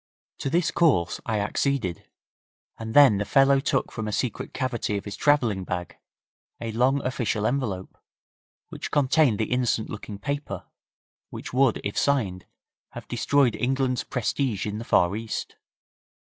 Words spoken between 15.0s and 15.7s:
East.